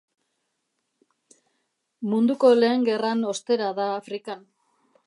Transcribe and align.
Munduko 2.15 2.53
Lehen 2.63 2.89
Gerran 2.89 3.23
ostera 3.35 3.71
da 3.83 3.89
Afrikan. 4.01 4.45